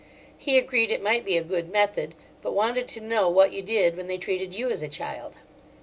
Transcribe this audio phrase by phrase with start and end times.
[0.35, 3.95] He agreed it might be a good method, but wanted to know what you did
[3.95, 5.37] when they treated you as a child.